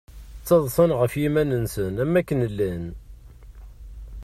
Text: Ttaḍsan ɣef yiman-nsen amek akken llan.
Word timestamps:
Ttaḍsan 0.39 0.91
ɣef 0.99 1.13
yiman-nsen 1.21 1.93
amek 2.03 2.19
akken 2.31 2.41
llan. 2.51 2.85